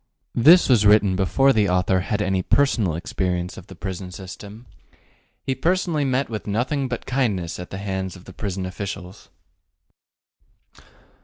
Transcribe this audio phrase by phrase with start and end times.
[0.33, 4.65] This was written before the author had any personal experience of the prison system.
[5.43, 9.29] He personally met with nothing but kindness at the hands of the prison officials.